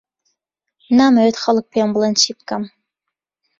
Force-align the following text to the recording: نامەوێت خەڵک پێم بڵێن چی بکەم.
نامەوێت 0.97 1.35
خەڵک 1.43 1.65
پێم 1.73 1.89
بڵێن 1.93 2.13
چی 2.21 2.31
بکەم. 2.37 2.63